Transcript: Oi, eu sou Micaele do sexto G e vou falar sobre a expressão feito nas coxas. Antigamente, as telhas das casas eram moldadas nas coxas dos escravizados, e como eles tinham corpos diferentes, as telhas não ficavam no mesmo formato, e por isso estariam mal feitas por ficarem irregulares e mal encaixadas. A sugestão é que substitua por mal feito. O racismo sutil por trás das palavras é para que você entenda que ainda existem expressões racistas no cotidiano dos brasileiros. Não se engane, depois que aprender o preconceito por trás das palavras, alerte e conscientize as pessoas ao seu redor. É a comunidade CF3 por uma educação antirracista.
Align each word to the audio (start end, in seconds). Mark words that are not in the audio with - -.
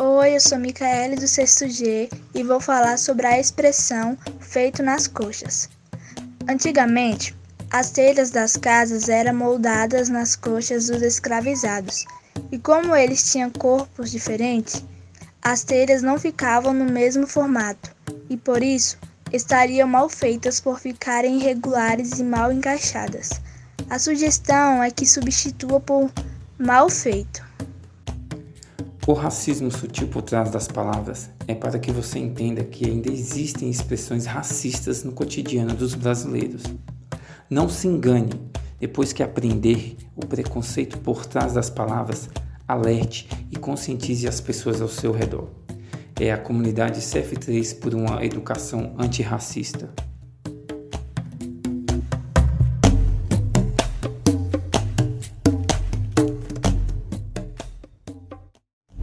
Oi, 0.00 0.36
eu 0.36 0.40
sou 0.40 0.58
Micaele 0.58 1.16
do 1.16 1.26
sexto 1.26 1.68
G 1.68 2.08
e 2.32 2.44
vou 2.44 2.60
falar 2.60 2.96
sobre 2.98 3.26
a 3.26 3.40
expressão 3.40 4.16
feito 4.38 4.80
nas 4.80 5.08
coxas. 5.08 5.68
Antigamente, 6.48 7.34
as 7.68 7.90
telhas 7.90 8.30
das 8.30 8.56
casas 8.56 9.08
eram 9.08 9.34
moldadas 9.34 10.08
nas 10.08 10.36
coxas 10.36 10.86
dos 10.86 11.02
escravizados, 11.02 12.06
e 12.52 12.60
como 12.60 12.94
eles 12.94 13.32
tinham 13.32 13.50
corpos 13.50 14.12
diferentes, 14.12 14.84
as 15.42 15.64
telhas 15.64 16.00
não 16.00 16.16
ficavam 16.16 16.72
no 16.72 16.84
mesmo 16.84 17.26
formato, 17.26 17.90
e 18.30 18.36
por 18.36 18.62
isso 18.62 18.96
estariam 19.32 19.88
mal 19.88 20.08
feitas 20.08 20.60
por 20.60 20.78
ficarem 20.78 21.38
irregulares 21.38 22.20
e 22.20 22.22
mal 22.22 22.52
encaixadas. 22.52 23.30
A 23.90 23.98
sugestão 23.98 24.80
é 24.80 24.92
que 24.92 25.04
substitua 25.04 25.80
por 25.80 26.08
mal 26.56 26.88
feito. 26.88 27.47
O 29.08 29.14
racismo 29.14 29.70
sutil 29.70 30.06
por 30.06 30.20
trás 30.20 30.50
das 30.50 30.68
palavras 30.68 31.30
é 31.46 31.54
para 31.54 31.78
que 31.78 31.90
você 31.90 32.18
entenda 32.18 32.62
que 32.62 32.84
ainda 32.84 33.10
existem 33.10 33.70
expressões 33.70 34.26
racistas 34.26 35.02
no 35.02 35.12
cotidiano 35.12 35.72
dos 35.72 35.94
brasileiros. 35.94 36.62
Não 37.48 37.70
se 37.70 37.88
engane, 37.88 38.38
depois 38.78 39.10
que 39.14 39.22
aprender 39.22 39.96
o 40.14 40.26
preconceito 40.26 40.98
por 40.98 41.24
trás 41.24 41.54
das 41.54 41.70
palavras, 41.70 42.28
alerte 42.68 43.26
e 43.50 43.56
conscientize 43.56 44.28
as 44.28 44.42
pessoas 44.42 44.82
ao 44.82 44.88
seu 44.88 45.10
redor. 45.10 45.48
É 46.20 46.30
a 46.30 46.36
comunidade 46.36 47.00
CF3 47.00 47.78
por 47.78 47.94
uma 47.94 48.22
educação 48.22 48.94
antirracista. 48.98 49.88